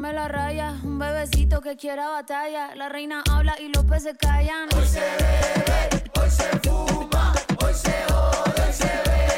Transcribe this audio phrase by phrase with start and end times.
[0.00, 0.74] pasarme la raya.
[0.82, 2.74] Un bebecito que quiera batalla.
[2.74, 4.68] La reina habla y los peces callan.
[4.76, 7.32] Hoy se bebe, hoy se fuma,
[7.62, 9.29] hoy se jode, hoy se bebe.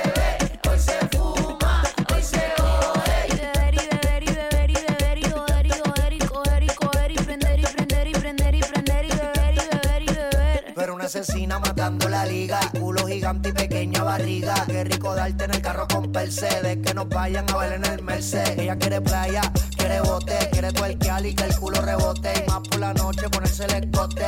[15.31, 18.59] en el carro con Mercedes, que nos vayan a ver en el Mercedes.
[18.59, 19.41] Ella quiere playa,
[19.77, 22.33] quiere bote, quiere twerkear y que el culo rebote.
[22.45, 24.27] Y más por la noche ponerse el escote,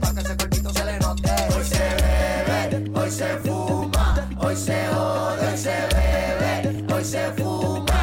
[0.00, 1.30] para que ese cuerpito se le note.
[1.56, 7.93] Hoy se bebe, hoy se fuma, hoy se jode, hoy se bebe, hoy se fuma.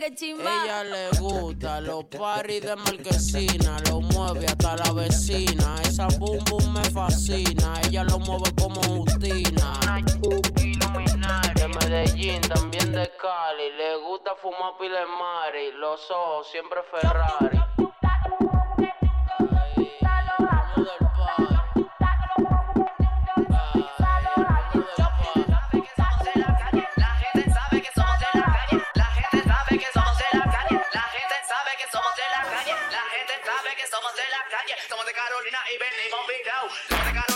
[0.00, 0.64] que.
[0.64, 5.76] Ella le gusta los paris de marquesina, lo mueve hasta la vecina.
[5.82, 9.78] Esa boom boom me fascina, ella lo mueve como Justina.
[11.54, 17.69] De Medellín, también de Cali, le gusta fumar pile mari, los ojos siempre Ferrari.
[35.20, 37.29] Carolina y venimos video.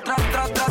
[0.00, 0.14] tra,
[0.48, 0.61] tra.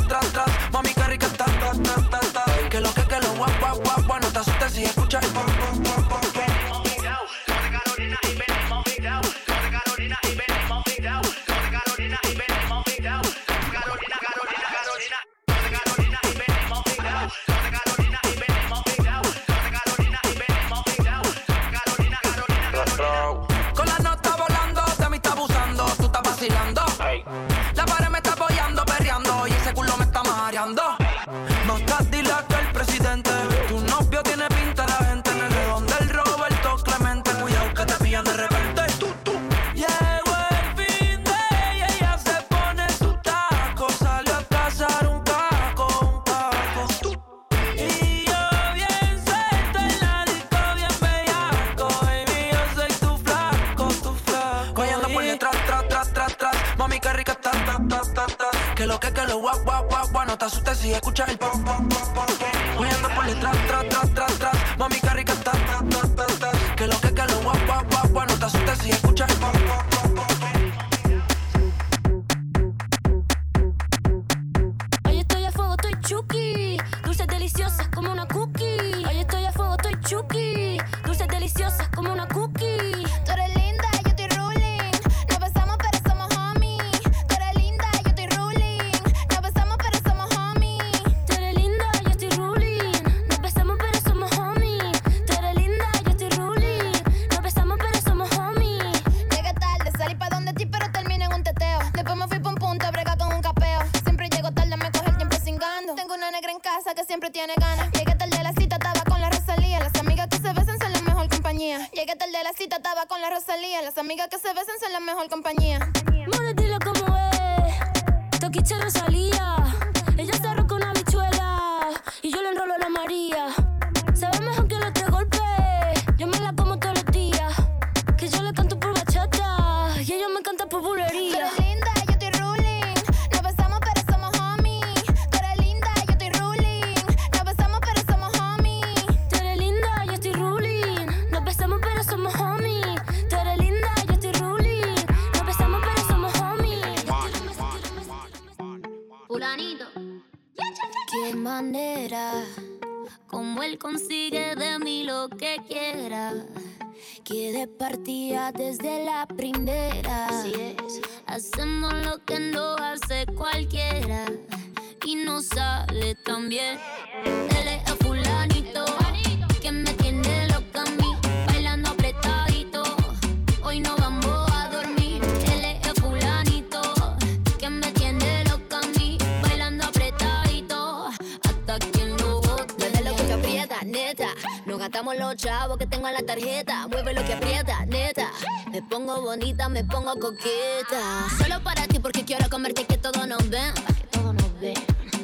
[185.01, 186.87] Contamos los chavos que tengo en la tarjeta.
[186.87, 188.29] Mueve lo que aprieta, neta.
[188.71, 191.25] Me pongo bonita, me pongo coqueta.
[191.39, 193.73] Solo para ti porque quiero comerte que todo nos ven.
[193.73, 194.75] Que todo nos ven.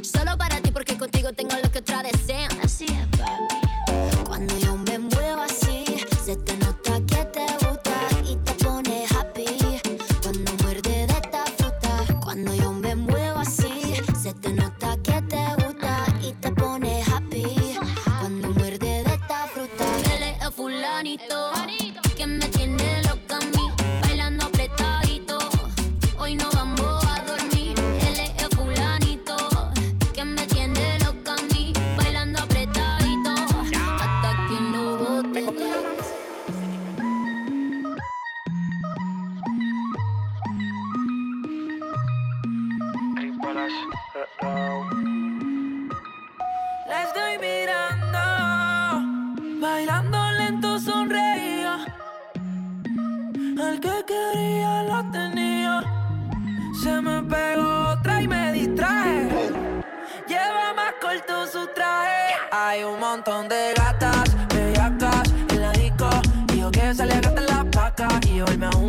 [0.04, 2.50] Solo para ti porque contigo tengo lo que otra desean.
[2.64, 4.26] Así es, baby.
[4.26, 4.77] Cuando yo
[68.42, 68.87] on my own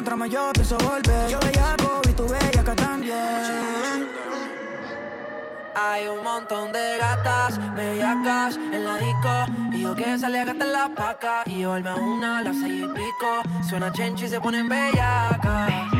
[0.00, 1.28] encontramos yo pienso volver.
[1.28, 4.08] Yo bellaco y tú bellaca también.
[5.74, 9.46] Hay un montón de gatas, bellacas en la disco.
[9.72, 11.46] Y yo que sale a gastar las pacas.
[11.46, 13.42] Y yo alma una, las seis y pico.
[13.68, 15.99] Suena chenchi y se ponen bellacas.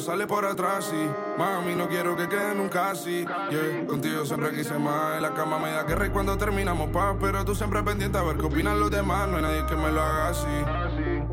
[0.00, 0.92] Sale por atrás.
[0.92, 3.24] Y mami, no quiero que quede nunca así.
[3.50, 5.16] Yeah, contigo siempre quise más.
[5.16, 7.16] En la cama me da guerra y cuando terminamos paz.
[7.20, 9.28] Pero tú siempre pendiente a ver qué opinan los demás.
[9.28, 10.46] No hay nadie que me lo haga así.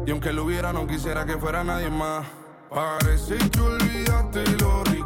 [0.05, 2.25] Y aunque lo hubiera, no quisiera que fuera nadie más.
[2.69, 5.02] Parece que olvidaste lo rico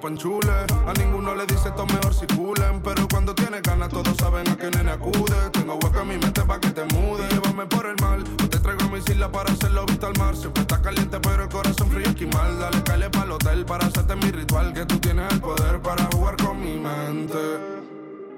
[0.00, 2.80] Panchule, a ninguno le dice esto mejor si culen.
[2.82, 5.50] Pero cuando tienes ganas, todos saben a qué nene acude.
[5.52, 7.26] Tengo hueco en mi mente pa' que te mude.
[7.28, 10.36] Llévame por el mal, o te traigo a mi isla para hacerlo visto al mar.
[10.36, 12.58] Siempre está caliente, pero el corazón frío esquimal.
[12.58, 14.72] Dale, cale pa'l hotel para hacerte mi ritual.
[14.72, 17.65] Que tú tienes el poder para jugar con mi mente.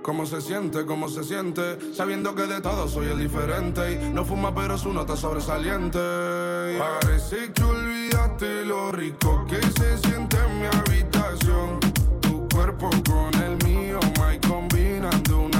[0.02, 0.86] ¿Cómo se siente?
[0.86, 1.78] ¿Cómo se siente?
[1.92, 5.98] Sabiendo que de todo soy el diferente y no fuma pero su nota sobresaliente.
[6.78, 11.80] Parece que olvidaste lo rico que se siente en mi habitación.
[12.20, 15.57] Tu cuerpo con el mío, my combinan de una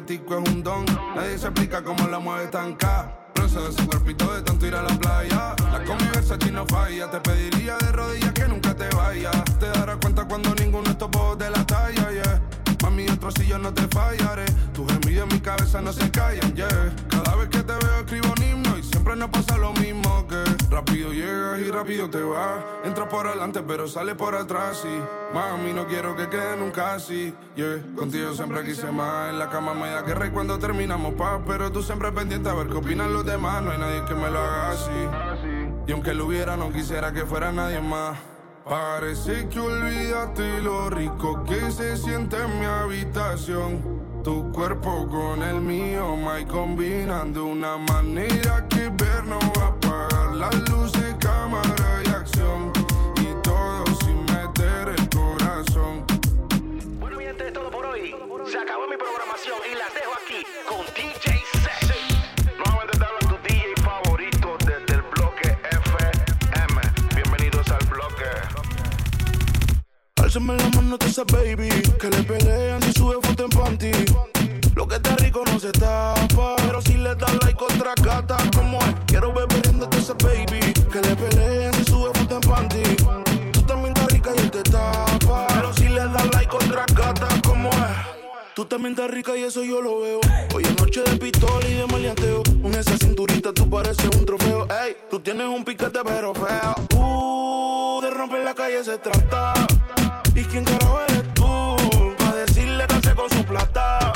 [0.00, 0.84] no es un don.
[1.16, 3.14] Nadie se explica cómo la mueve tan ca.
[3.34, 5.56] De su cuerpito de tanto ir a la playa.
[5.72, 7.10] La convivencia aquí no falla.
[7.10, 9.42] Te pediría de rodillas que nunca te vayas.
[9.58, 12.42] Te darás cuenta cuando ninguno es topo de la talla, yeah.
[12.82, 14.44] Mami, otro si yo no te fallaré.
[14.72, 16.94] Tus gemidos en mi cabeza no se callan, yeah.
[17.08, 20.07] Cada vez que te veo escribo un himno y siempre nos pasa lo mismo
[21.08, 22.64] rápido llegas y rápido te vas.
[22.84, 27.34] Entras por adelante pero sale por atrás y mami no quiero que quede nunca así,
[27.56, 27.82] yeah.
[27.96, 29.30] Contigo siempre quise más.
[29.30, 32.54] En la cama me da guerra y cuando terminamos paz, pero tú siempre pendiente a
[32.54, 33.62] ver qué opinan los demás.
[33.62, 34.90] No hay nadie que me lo haga así.
[35.86, 38.18] Y aunque lo hubiera no quisiera que fuera nadie más.
[38.68, 43.98] Parece que olvidaste lo rico que se siente en mi habitación.
[44.22, 49.87] Tu cuerpo con el mío, my combinan de una manera que ver no va a
[71.24, 71.68] baby.
[71.98, 73.90] Que le pelean si sube foto en panty.
[74.74, 76.56] Lo que está rico no se tapa.
[76.56, 78.94] Pero si le das like otra gata, como es.
[79.06, 79.47] Quiero beber
[88.58, 90.18] Tú también estás rica y eso yo lo veo.
[90.52, 92.42] Hoy es noche de pistola y de maleanteo.
[92.60, 94.66] Con esa cinturita tú pareces un trofeo.
[94.82, 96.74] Ey, tú tienes un piquete pero feo.
[96.96, 99.54] Uh, de romper la calle se trata.
[100.34, 101.76] ¿Y quién carajo eres tú?
[102.18, 104.12] Pa' decirle que hace con su plata.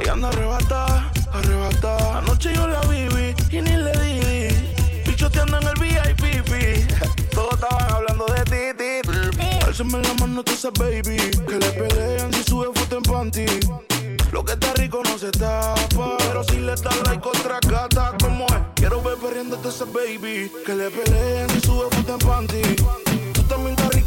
[0.00, 2.18] Ella anda arrebata, arrebata.
[2.20, 5.10] Anoche yo la viví y ni le di.
[5.10, 6.95] Bichos te andan en el VIP.
[9.78, 11.18] Álzame la mano, tú esa baby.
[11.46, 13.44] Que le pelean si sube foto en panty.
[14.32, 16.16] Lo que está rico no se tapa.
[16.16, 18.54] Pero si le das like otra gata, como es.
[18.76, 20.50] Quiero ver perdiéndote esa baby.
[20.64, 23.05] Que le peleen si sube foto en panty.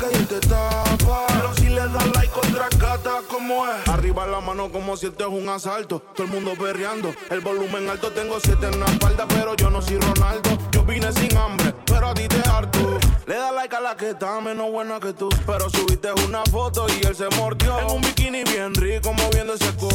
[0.02, 1.26] Y él te tapa.
[1.28, 3.88] Pero si le das like otra gata, como es.
[3.88, 6.00] Arriba la mano como si esto es un asalto.
[6.16, 8.12] Todo el mundo perreando, el volumen alto.
[8.12, 10.58] Tengo siete en la espalda, pero yo no soy Ronaldo.
[10.72, 12.98] Yo vine sin hambre, pero a ti te harto.
[13.28, 15.30] Le da like a la que está menos buena que tú.
[15.46, 17.78] Pero subiste una foto y él se mordió.
[17.80, 19.90] En un bikini bien rico, moviendo ese cu.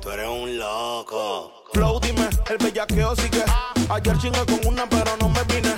[0.00, 1.52] Tú eres un loco.
[1.72, 3.44] Flow, dime, el bellaqueo sigue.
[3.90, 5.74] Ayer chingué con una, pero no me vine.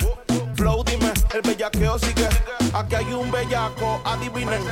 [0.65, 2.27] Flow, dime, el bellaqueo sigue.
[2.73, 4.63] Aquí hay un bellaco, adivinen.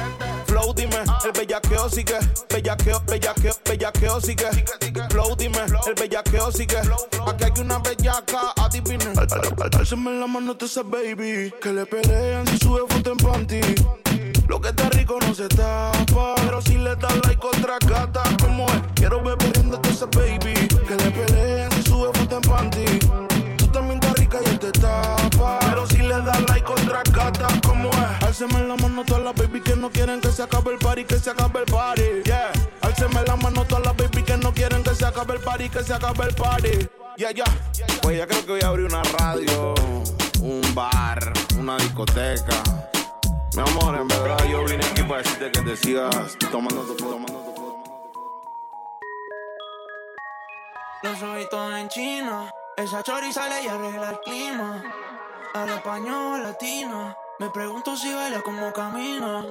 [0.47, 2.15] Flow, dime, el bellaqueo sigue.
[2.49, 4.49] Bellaqueo, bellaqueo, bellaqueo sigue.
[5.11, 6.79] Flow, dime, el bellaqueo sigue.
[7.27, 9.19] Aquí hay una bellaca, adivinen.
[9.19, 11.53] Al- al- al- Álzame la mano a ese baby.
[11.61, 13.61] Que le pelean si sube foto en panty.
[14.49, 16.37] Lo que está rico no se tapa.
[16.37, 18.81] Pero si le das like otra gata, como es?
[18.95, 20.55] Quiero ver perdiendo a ese baby.
[20.89, 21.52] Que le peleen
[28.33, 31.19] Álceme la mano todas las baby que no quieren que se acabe el party, que
[31.19, 32.23] se acabe el party.
[32.25, 32.51] Yeah.
[32.81, 35.85] Álceme la mano todas las baby que no quieren que se acabe el party, que
[35.85, 36.89] se acabe el party.
[37.19, 37.45] Yeah, yeah.
[38.01, 39.75] Pues ya creo que voy a abrir una radio,
[40.41, 42.57] un bar, una discoteca.
[43.55, 47.39] Mi amor, en verdad yo vine aquí para decirte que te sigas tomando tu tomando
[47.55, 47.85] tu
[51.03, 52.49] Los ojitos en chino.
[52.79, 54.83] Esa chori sale y arregla el clima.
[55.53, 57.22] Al español latino.
[57.43, 59.45] Me pregunto si baila como camina.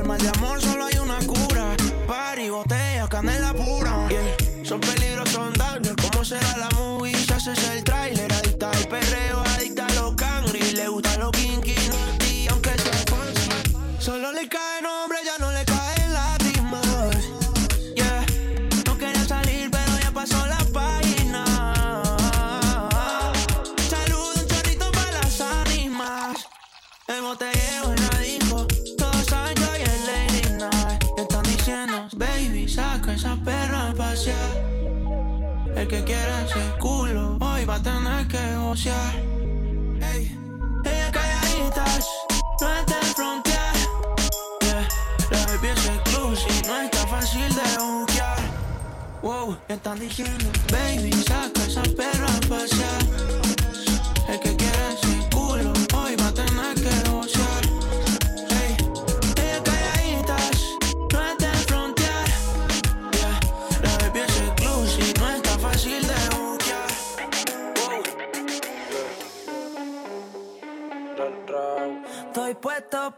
[0.00, 1.18] Mal de amor solo hay una.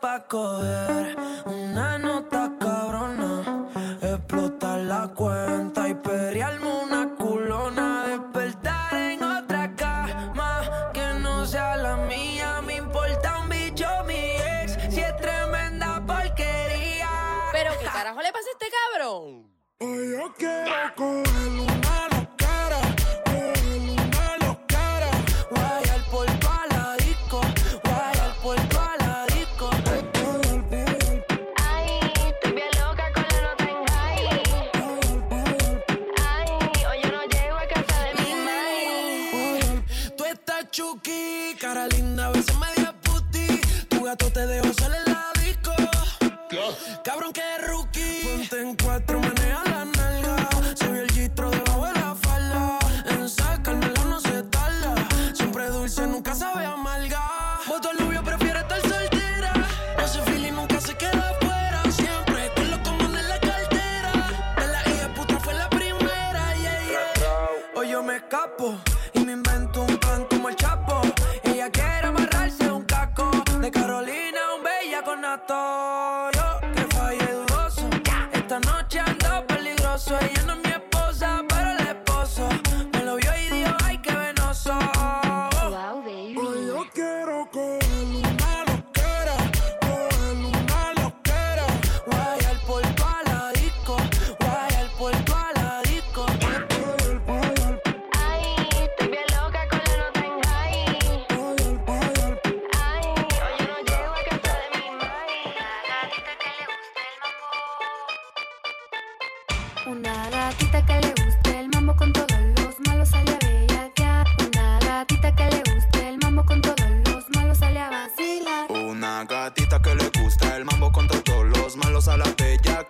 [0.04, 1.03] Pa' coger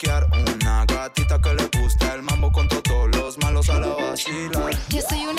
[0.02, 4.72] Una gatita que le gusta el mambo con todos los malos a la vacilar.
[4.88, 5.34] Yo soy una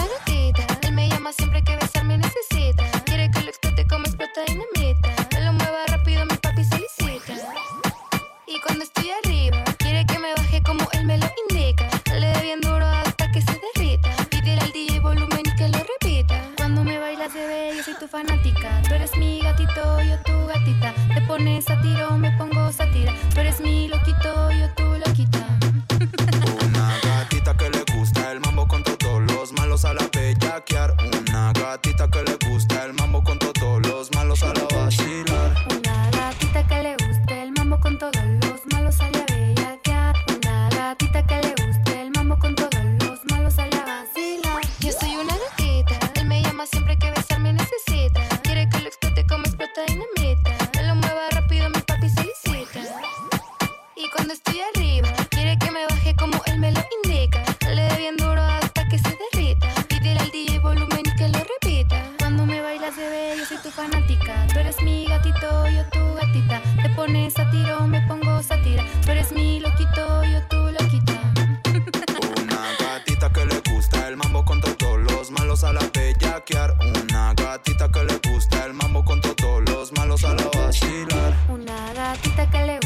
[77.16, 81.34] Una gatita que le gusta el mambo con todos los malos a la vacilar.
[81.50, 82.85] Una gatita que le gusta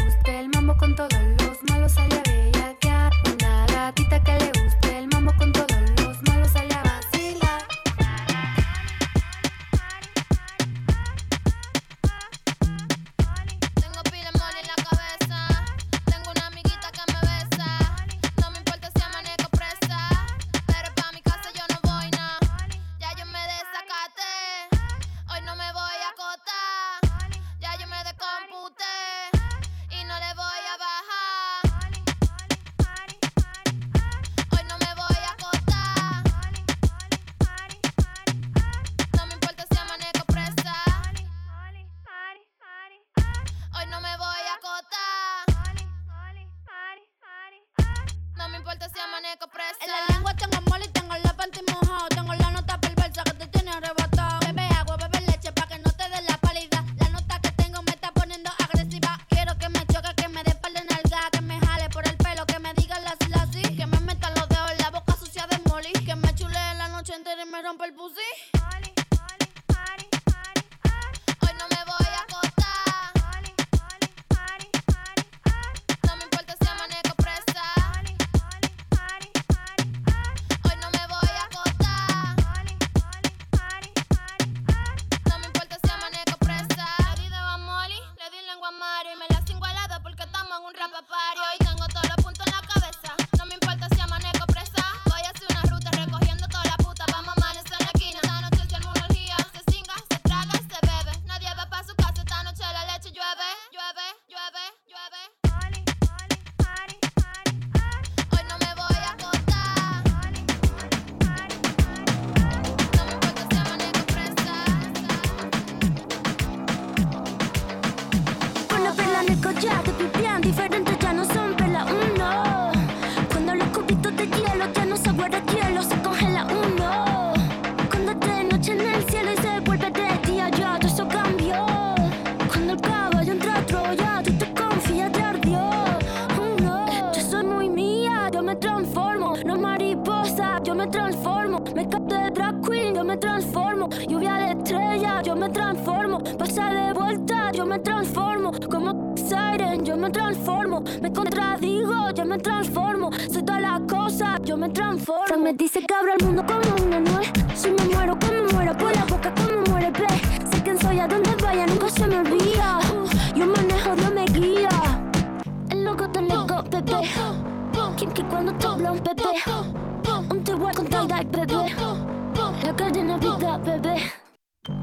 [173.64, 174.12] bebé.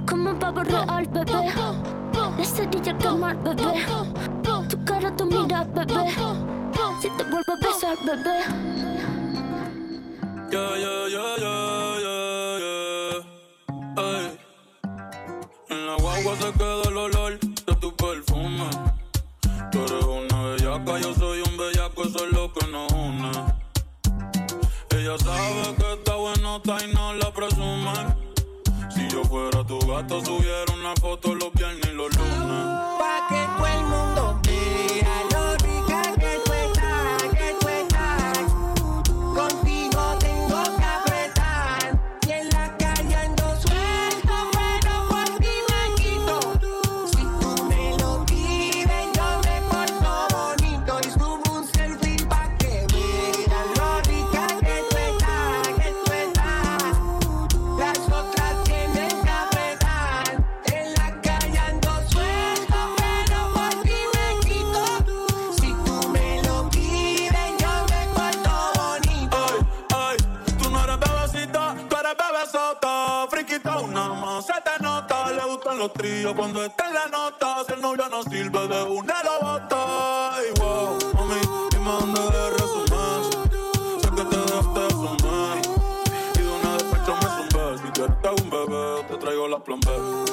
[0.08, 1.52] Como un pavo real, bebé.
[2.14, 3.86] La cerilla quemar, bebé.
[4.68, 6.14] Tu cara, tu mira, bebé.
[7.00, 8.38] Si te vuelvo a besar, bebé.
[10.50, 13.22] Yo, yo, yo, yo, yo, yo.
[13.96, 14.38] Ay.
[15.68, 18.70] En la guagua se queda el olor de tu perfume.
[19.72, 23.30] Tú eres una bellaca, yo soy un bellaco, eso es lo que nos une.
[24.90, 28.25] Ella sabe que está bueno, está y no la presume
[29.36, 32.15] fuera tu gato, subiera una foto los viernes y los
[76.16, 77.64] tríos cuando está en la nota.
[77.66, 80.36] Si el novio no sirve de una lo bota.
[80.36, 84.02] Ay, wow, mami, dime dónde le resumes.
[84.02, 85.58] Sé que te dejaste sumar.
[86.34, 87.78] Y de una despecho me zumbé.
[87.78, 90.25] Si quieres te un bebé, te traigo la plan B.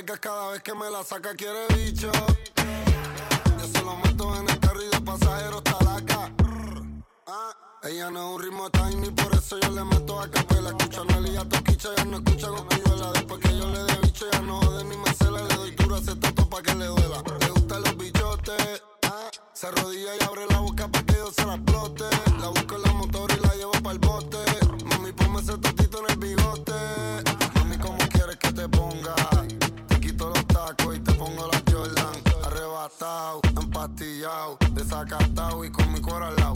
[0.00, 2.10] nalgas cada vez que me la saca, quiere bicho.
[3.58, 6.32] Yo se lo meto en el carril de pasajeros talaca.
[7.26, 10.70] Ah, ella no es un ritmo tiny, por eso yo le meto a capela.
[10.70, 13.12] Escucha Nelly a Toquicha, ya no escucha cosquilluela.
[13.12, 15.42] Después que yo le dé bicho, ya no jode ni me cela.
[15.42, 17.22] Le doy duro a ese tato pa' que le duela.
[17.40, 18.82] Le gustan los bichotes.
[19.02, 22.04] Ah, se arrodilla y abre la boca pa' que yo se la explote.
[22.40, 24.38] La busco en la motor y la llevo pa'l bote.
[24.86, 27.39] Mami, ponme ese totito en el bigote.
[31.30, 32.22] Pongo la Jordan.
[32.44, 36.54] Arrebatado, empastillado, desacatado y con mi cuero al lado.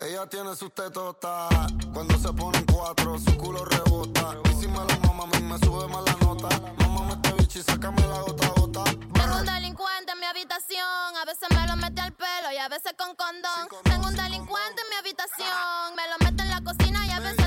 [0.00, 1.72] Ella tiene sus tetotas.
[1.92, 4.36] Cuando se ponen cuatro, su culo rebota.
[4.50, 6.48] Y si me lo mama, a mí me sube más la nota.
[6.78, 8.84] Mamá, este bicho y sácame la gota gota.
[8.84, 12.68] Tengo un delincuente en mi habitación, a veces me lo mete al pelo y a
[12.68, 13.68] veces con condón.
[13.84, 17.37] Tengo un delincuente en mi habitación, me lo mete en la cocina y a veces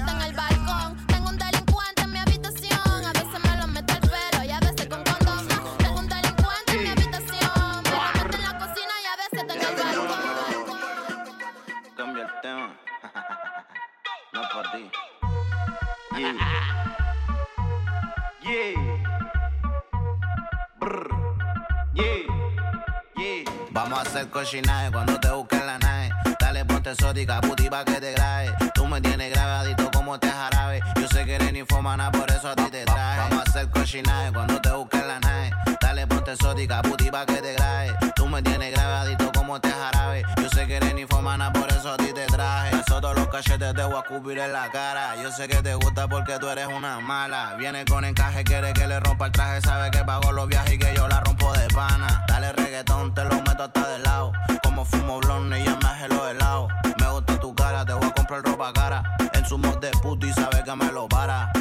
[24.22, 26.12] Hacer cochinaje cuando te busquen la nave.
[26.40, 28.54] Dale ponte exótica, puti pa' que te grabe.
[28.76, 30.80] Tú me tienes grabadito como te jarabe.
[31.02, 33.18] Yo sé que eres ninfomana, por eso a ti te traje.
[33.18, 35.52] Vamos a hacer cochinaje cuando te busquen la nave.
[35.82, 38.11] Dale ponte exótica, puti pa' que te grabe.
[38.32, 40.24] Me tienes grabadito como te jarabe.
[40.42, 42.78] Yo sé que eres ninfomana, por eso a ti te traje.
[42.78, 45.22] Eso todos los cachetes te voy a escupir en la cara.
[45.22, 47.56] Yo sé que te gusta porque tú eres una mala.
[47.58, 49.60] Viene con encaje, quiere que le rompa el traje.
[49.60, 52.24] Sabe que pago los viajes y que yo la rompo de pana.
[52.26, 54.32] Dale reggaetón, te lo meto hasta de lado.
[54.64, 56.70] Como fumo blonde y ya me lo helado.
[57.00, 59.04] Me gusta tu cara, te voy a comprar ropa cara.
[59.34, 61.52] En su mod de puto y sabe que me lo para.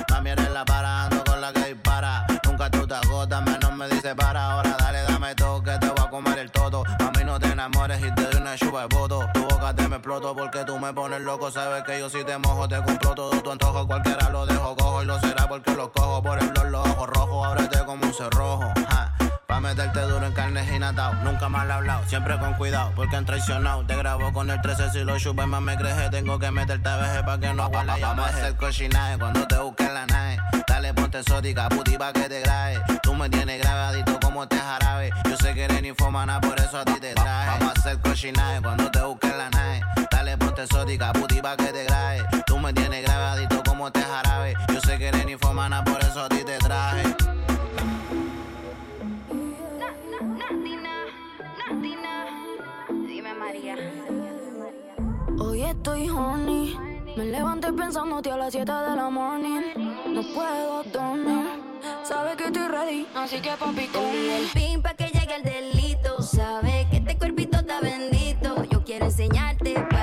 [10.11, 11.51] exploto porque tú me pones loco.
[11.53, 13.87] Sabes que yo si te mojo te compro todo tu antojo.
[13.87, 16.23] Cualquiera lo dejo cojo y lo será porque lo cojo.
[16.23, 18.73] Por el dolor, los ojos rojos, ábrete como un cerrojo.
[18.89, 19.15] Ja.
[19.47, 21.15] Pa' meterte duro en carnes y natao.
[21.23, 23.85] Nunca mal hablado, siempre con cuidado, porque han traicionado.
[23.87, 26.11] Te grabo con el 13 si lo chupes más me creje.
[26.11, 29.59] Tengo que meterte a veje pa' que no pa' Vamos a hacer cochinaje cuando te
[29.59, 30.39] busque la nave.
[30.67, 32.83] Dale, ponte exótica, puti pa' que te grabe.
[33.03, 35.11] Tú me tienes grabadito como te jarabe.
[35.29, 37.59] Yo sé que eres infomana, por eso a ti te traje.
[37.59, 39.61] Vamos a hacer cochinaje cuando te busque la nave
[40.31, 42.23] dale, ponte exótica, putiva que te grabe.
[42.47, 44.55] Tú me tienes grabadito como te jarabe.
[44.73, 47.03] Yo sé que eres ninfomana, por eso a ti te traje.
[55.39, 56.77] Hoy estoy horny,
[57.17, 59.63] me levanté pensándote a las 7 de la morning.
[60.07, 61.47] No puedo dormir,
[62.05, 66.23] sabes que estoy ready, así que papi con el pin pa que llegue el delito,
[66.23, 68.65] sabes que este cuerpito está bendito.
[68.71, 69.75] Yo quiero enseñarte.
[69.91, 70.00] pa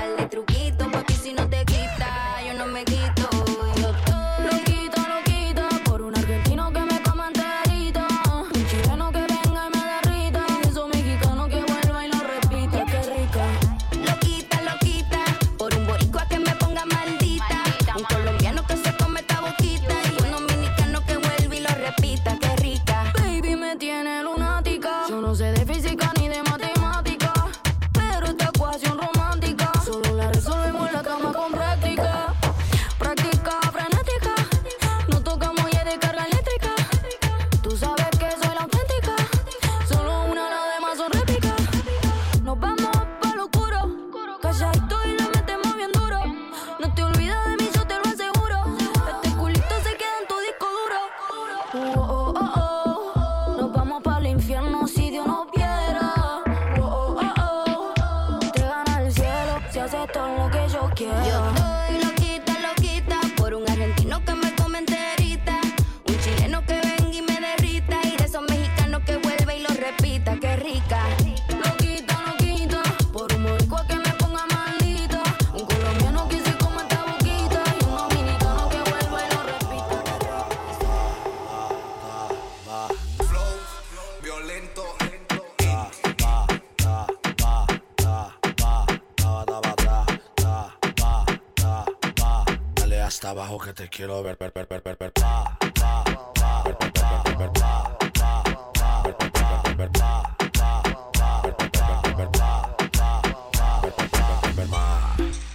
[93.98, 95.12] quiero ver, ver, ver, ver, ver, ver.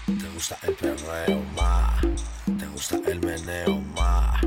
[0.06, 2.02] Te gusta el perreo, ma.
[2.60, 4.42] Te gusta el meneo, ma.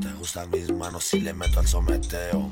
[0.00, 2.49] Te gustan mis manos si le meto al someteo,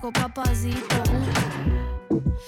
[0.00, 0.96] papacito.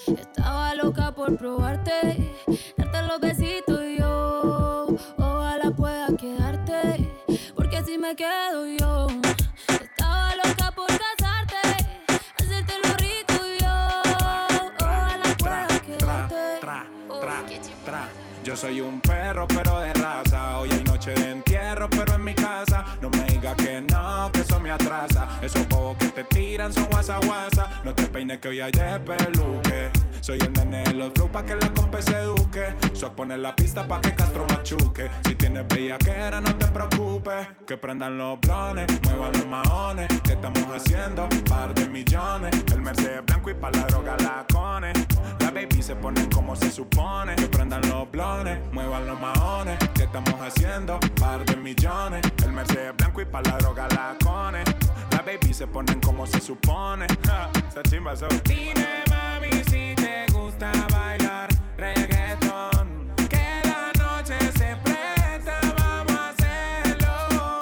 [0.07, 2.35] Estaba loca por probarte,
[2.77, 4.87] darte los besitos y yo.
[5.17, 7.09] Ojalá pueda quedarte,
[7.55, 9.07] porque si me quedo yo.
[9.69, 11.57] Estaba loca por casarte,
[12.39, 14.03] hacerte lo rico y yo.
[14.81, 16.35] Ojalá pueda quedarte.
[17.09, 17.21] Oh,
[18.45, 19.95] yo soy un perro, pero de
[26.73, 27.81] son guasa guasa.
[27.85, 29.91] No te peines que hoy hay de peluque.
[30.21, 32.75] Soy el nene de los flow pa' que la compa se eduque.
[32.93, 35.11] Soy poner la pista pa' que Castro machuque.
[35.25, 37.49] Si tienes bellaquera, no te preocupes.
[37.67, 40.09] Que prendan los blones, muevan los maones.
[40.23, 41.29] ¿Qué estamos haciendo?
[41.49, 42.51] Par de millones.
[42.73, 44.49] El Mercedes blanco y pa' la droga la
[45.51, 47.35] baby se pone como se supone.
[47.37, 49.79] Que prendan los blones, muevan los maones.
[49.95, 51.01] ¿Qué estamos haciendo?
[51.19, 52.21] Par de millones.
[52.45, 53.89] El Mercedes blanco y pa' la droga.
[55.29, 57.07] Baby se ponen como se supone.
[57.27, 58.27] Ja, esa chimba so.
[58.45, 63.13] Dime mami si te gusta bailar reggaetón.
[63.29, 67.59] Que la noche se presta, vamos a hacerlo.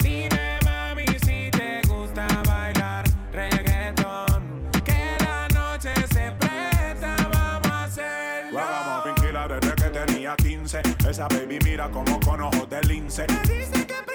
[0.00, 4.68] Dime mami si te gusta bailar reggaetón.
[4.84, 8.58] Que la noche se presta, vamos a hacerlo.
[8.58, 10.82] Vamos, tranquila desde que tenía 15.
[11.08, 13.26] Esa baby mira como con ojos de lince.
[13.28, 14.05] Me dice que.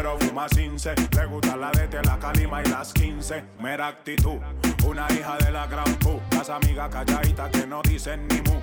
[0.00, 3.44] Pero fuma cince, le gusta la de la calima y las 15.
[3.60, 4.38] Mera actitud,
[4.86, 6.18] una hija de la gran pu.
[6.30, 8.58] Las amigas calladitas que no dicen ni mu.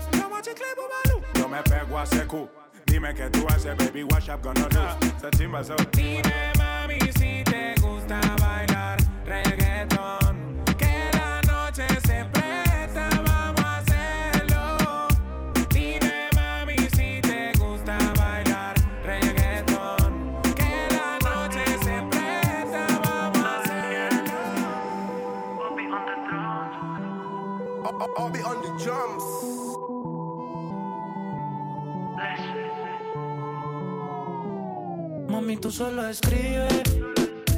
[1.35, 2.49] Yo me pego a secu.
[2.87, 5.07] Dime que tú haces, baby, what's up gonna do?
[5.15, 5.75] Esa chimba so.
[5.91, 10.26] Dime mami si te gusta bailar reggaetón.
[35.37, 36.81] Mami, tú solo escribes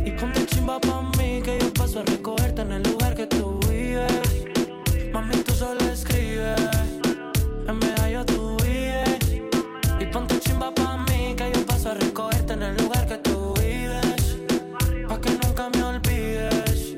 [0.03, 3.57] y ponte chimba pa' mí que yo paso a recogerte en el lugar que tú
[3.69, 4.11] vives.
[5.13, 6.59] Mami, tú solo escribes,
[7.69, 9.41] en medallo tú vives.
[9.97, 13.53] Y ponte chimba pa' mí que yo paso a recogerte en el lugar que tú
[13.61, 14.37] vives.
[15.07, 16.95] Pa' que nunca me olvides.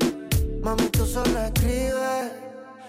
[0.62, 2.32] Mami, tú solo escribes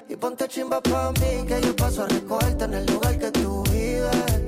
[0.10, 3.64] y ponte chimba pa' mí que yo paso a recogerte en el lugar que tú
[3.72, 4.42] vives.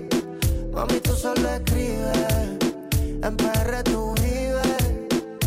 [0.73, 2.54] Mami, tú solo escribes,
[3.27, 4.77] en PR tú vives.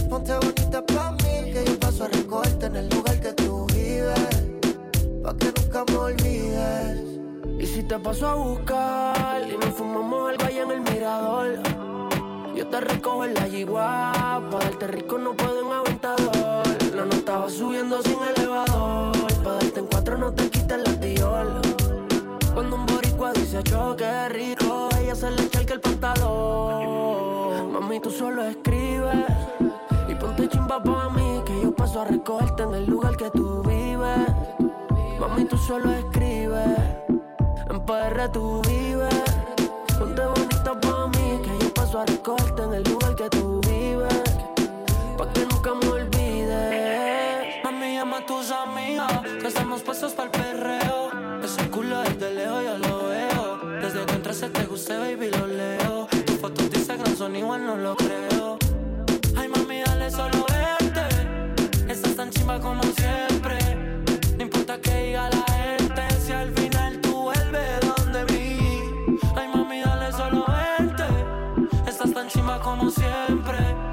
[0.09, 4.29] Ponte bonita pa' mí que yo paso a recogerte en el lugar que tú vives.
[5.23, 6.99] Pa' que nunca me olvides.
[7.61, 11.59] Y si te paso a buscar y nos fumamos algo allá en el mirador,
[12.55, 14.13] yo te recojo en la yigua,
[14.51, 16.67] pa' darte rico no puedo en aventador.
[16.97, 21.61] La nota estaba subiendo sin elevador, pa' darte en cuatro no te quites la tiola.
[22.55, 24.58] Cuando un boricua dice choque rico,
[25.15, 27.73] se le echa el pantalón.
[27.73, 29.27] Mami, tú solo escribes
[30.09, 33.63] y ponte chimba pa' mí, que yo paso a recogerte en el lugar que tú
[33.63, 34.29] vives.
[35.19, 36.79] Mami, tú solo escribes,
[37.71, 39.23] en PR tú vives.
[39.99, 44.23] Ponte bonita pa' mí, que yo paso a recogerte en el lugar que tú vives.
[45.17, 47.65] Pa' que nunca me olvides.
[47.65, 51.11] Mami, llama a tus amigas, que estamos puestos para el perreo.
[51.43, 52.88] Ese culo desde lejos veo.
[54.41, 56.07] Entraste te guste, baby, lo leo.
[56.25, 58.57] Tus fotos de Instagram son igual, no lo creo.
[59.37, 61.93] Ay, mami, dale solo verte.
[61.93, 63.59] Estás tan chimba como siempre.
[64.37, 68.59] No importa que diga la gente, si al final tú vuelves donde mí.
[69.35, 71.91] Ay, mami, dale solo verte.
[71.91, 73.88] Estás tan chimba como siempre.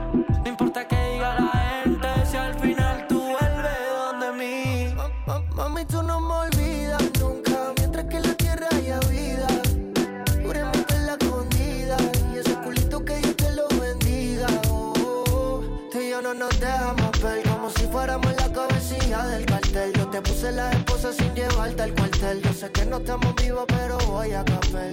[20.16, 22.42] Te puse la esposa sin llevarte al cuartel.
[22.42, 24.90] Yo sé que no estamos vivos, pero voy a café.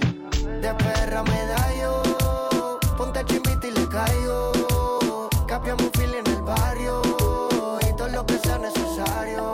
[0.61, 2.03] De perra me da yo,
[2.97, 4.51] ponte chimbita y le caigo.
[5.47, 7.01] Capiamos un fil en el barrio
[7.87, 9.51] y todo lo que sea necesario.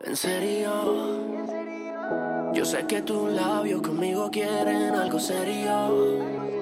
[0.00, 0.70] En serio,
[2.52, 6.59] yo sé que tus labios conmigo quieren algo serio.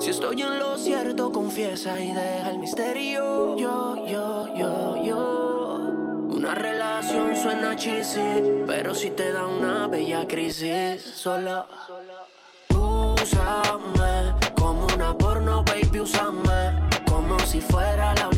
[0.00, 3.54] Si estoy en lo cierto, confiesa y deja el misterio.
[3.58, 5.76] Yo, yo, yo, yo.
[6.30, 11.66] Una relación suena cheesy, pero si te da una bella crisis, solo
[12.70, 18.29] úsame como una porno, baby, úsame como si fuera la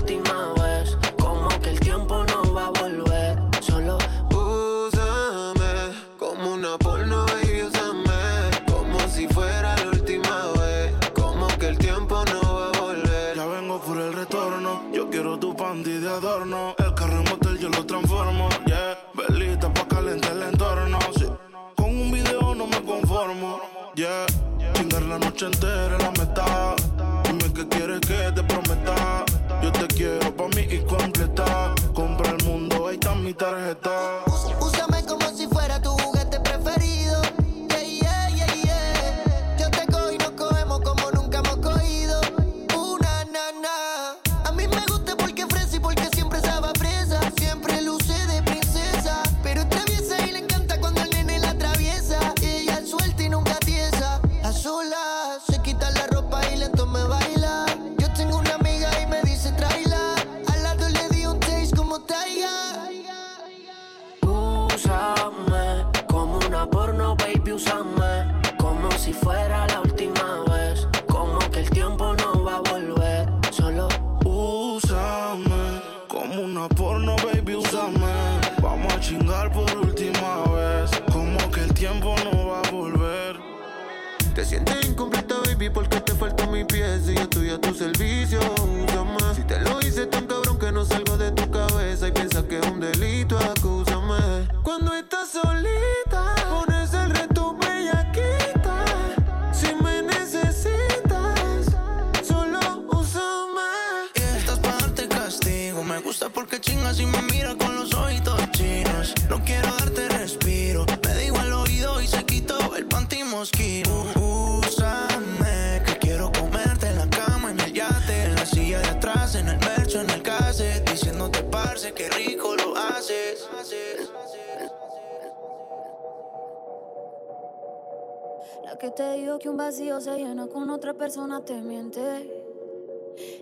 [129.72, 132.30] vacío se llena con otra persona te miente.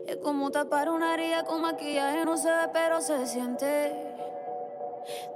[0.06, 3.92] Es como tapar una herida con maquillaje, no se ve pero se siente.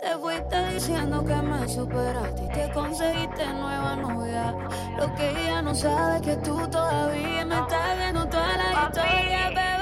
[0.01, 4.55] Te fuiste diciendo que me superaste y te conseguiste nueva novia.
[4.97, 9.74] Lo que ella no sabe es que tú todavía me estás viendo toda la historia,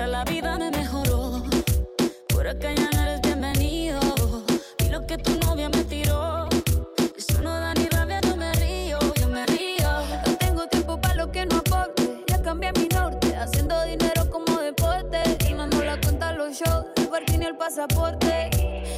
[0.00, 1.42] hasta la vida me mejoró.
[2.28, 4.00] Por acá ya no eres bienvenido.
[4.78, 6.48] Y lo que tu novia me tiró.
[7.18, 9.90] Eso no da ni rabia, no me río, yo me río.
[10.26, 12.24] No tengo tiempo para lo que no aporte.
[12.28, 15.20] Ya cambié mi norte, haciendo dinero como deporte.
[15.46, 18.48] Y mando la cuenta a los shows, el parking y el pasaporte.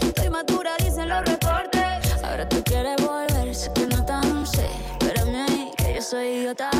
[0.02, 2.22] Estoy madura, dicen los reportes.
[2.22, 4.68] Ahora tú quieres volver, sé que no tan sé.
[5.00, 6.70] Espérame ahí, que yo soy idiota.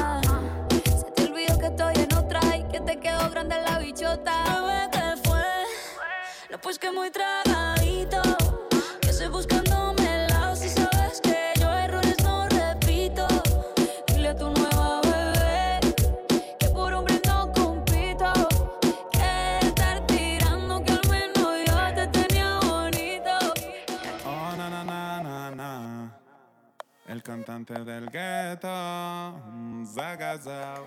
[0.71, 3.72] Se te olvidó que estoy en otra y que te quedó grande la
[4.13, 4.45] bichota.
[4.45, 5.43] Bebé, ¿qué fue?
[6.51, 7.82] No, pues que muy tragadito.
[27.65, 28.69] Cantante del gueto,
[29.53, 30.87] mm, Zaga Zao.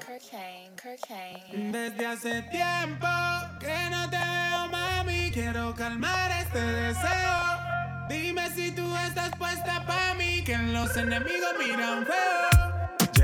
[1.71, 3.07] Desde hace tiempo
[3.59, 5.31] que no te veo, mami.
[5.31, 8.07] Quiero calmar este deseo.
[8.09, 12.74] Dime si tú estás puesta pa' mí, que los enemigos miran feo.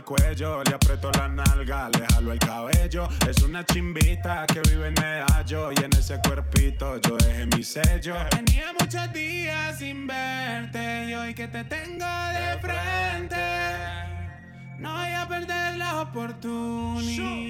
[0.00, 3.08] El cuello, le aprieto la nalga, le jalo el cabello.
[3.28, 8.14] Es una chimbita que vive en Medallo y en ese cuerpito yo dejé mi sello.
[8.30, 13.36] Tenía muchos días sin verte y hoy que te tengo de frente,
[14.78, 17.49] no voy a perder la oportunidad.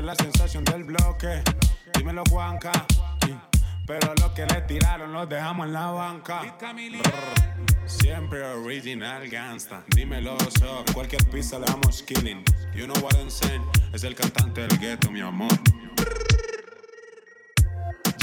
[0.00, 1.42] Es la sensación del bloque.
[1.96, 2.72] Dímelo Juanca,
[3.86, 6.42] pero lo que le tiraron los dejamos en la banca.
[7.84, 9.84] Siempre original gangsta.
[9.94, 12.42] Dímelo so, cualquier pista le damos killing.
[12.74, 15.52] You know what I'm saying, es el cantante del ghetto, mi amor.